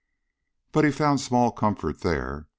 But 0.71 0.83
he 0.83 0.89
found 0.89 1.21
small 1.21 1.51
comfort 1.51 1.99
there. 1.99 2.47